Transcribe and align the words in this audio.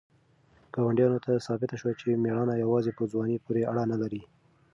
ګاونډیانو 0.73 1.23
ته 1.25 1.31
ثابته 1.45 1.75
شوه 1.81 1.93
چې 1.99 2.19
مېړانه 2.23 2.53
یوازې 2.63 2.91
په 2.97 3.03
ځوانۍ 3.11 3.37
پورې 3.45 3.61
اړه 3.71 3.83
نه 3.91 3.97
لري. 4.01 4.21